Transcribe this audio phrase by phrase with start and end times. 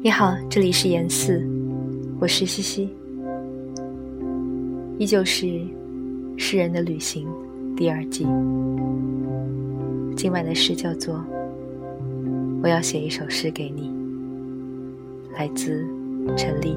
[0.00, 1.44] 你好，这里是言四，
[2.20, 2.88] 我是西西，
[4.96, 5.44] 依旧是
[6.36, 7.26] 《诗人的旅行》
[7.74, 8.24] 第二季。
[10.16, 11.16] 今晚的诗叫做
[12.62, 13.90] 《我要写一首诗给你》，
[15.36, 15.84] 来自
[16.36, 16.76] 陈丽。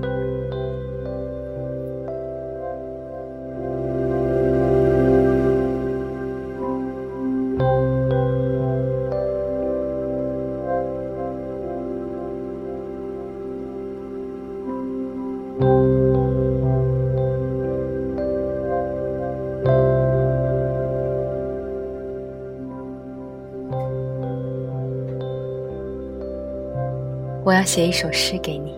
[27.44, 28.74] 我要写一首诗给你，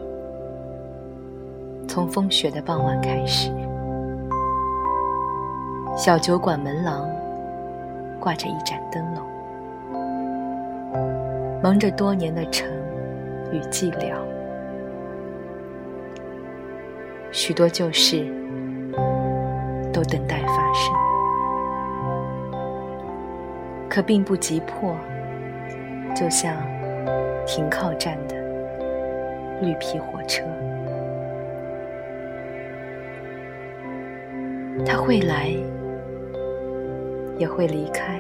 [1.88, 3.52] 从风雪的傍晚开始。
[5.96, 7.08] 小酒馆门廊
[8.20, 9.24] 挂着一盏灯笼，
[11.62, 12.68] 蒙着多年的尘
[13.52, 14.33] 与寂寥。
[17.34, 18.24] 许多旧事
[19.92, 20.94] 都等待发生，
[23.90, 24.96] 可并不急迫，
[26.16, 26.56] 就像
[27.48, 28.36] 停靠站的。
[29.62, 30.44] 绿皮火车，
[34.86, 35.52] 他会来，
[37.38, 38.20] 也会离开。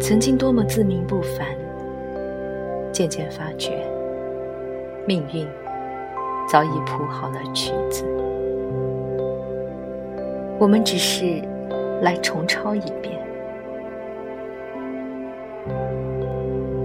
[0.00, 1.46] 曾经多么自命不凡，
[2.90, 3.86] 渐渐发觉，
[5.06, 5.46] 命运
[6.48, 8.04] 早已谱好了曲子，
[10.58, 11.42] 我们只是
[12.00, 13.20] 来重抄一遍。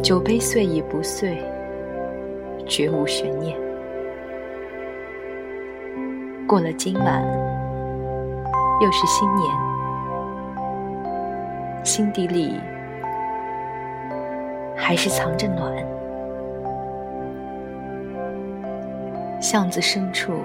[0.03, 1.37] 酒杯碎已不碎，
[2.65, 3.57] 绝无悬念。
[6.45, 7.23] 过了今晚，
[8.81, 9.47] 又是新年，
[11.85, 12.59] 心底里
[14.75, 15.71] 还是藏着暖。
[19.39, 20.43] 巷子深处，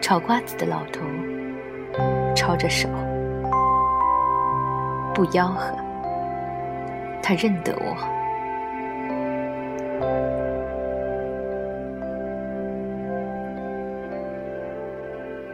[0.00, 1.02] 炒瓜子的老头
[2.34, 2.88] 抄着手，
[5.12, 5.76] 不吆喝，
[7.22, 7.96] 他认得我。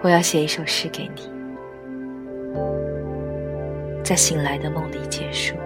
[0.02, 1.28] 我要写一首诗给你，
[4.04, 5.56] 在醒来的梦里结束。